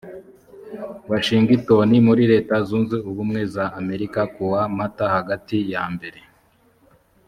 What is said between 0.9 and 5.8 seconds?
washingitoni muri leta zunze ubumwe za amerika kuwa mata hagati